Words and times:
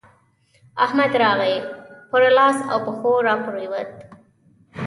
احمد 0.85 1.11
راغی؛ 1.23 1.55
پر 2.09 2.21
لاس 2.37 2.57
او 2.71 2.77
پښو 2.85 3.11
راپرېوت. 3.27 3.91